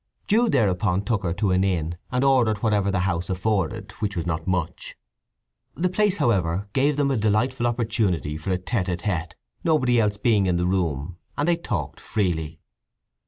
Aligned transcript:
Jude 0.25 0.51
thereupon 0.53 1.03
took 1.05 1.21
her 1.21 1.33
to 1.35 1.51
an 1.51 1.63
inn 1.63 1.95
and 2.11 2.23
ordered 2.23 2.63
whatever 2.63 2.89
the 2.89 3.01
house 3.01 3.29
afforded, 3.29 3.91
which 3.99 4.15
was 4.15 4.25
not 4.25 4.47
much. 4.47 4.95
The 5.75 5.89
place, 5.91 6.17
however, 6.17 6.67
gave 6.73 6.97
them 6.97 7.11
a 7.11 7.17
delightful 7.17 7.67
opportunity 7.67 8.35
for 8.35 8.49
a 8.49 8.57
tête 8.57 8.87
à 8.87 8.97
tête, 8.99 9.33
nobody 9.63 9.99
else 9.99 10.17
being 10.17 10.47
in 10.47 10.55
the 10.55 10.65
room, 10.65 11.17
and 11.37 11.47
they 11.47 11.55
talked 11.55 11.99
freely. 11.99 12.59